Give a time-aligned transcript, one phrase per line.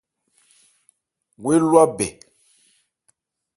[1.41, 2.07] Wo élwa bɛ.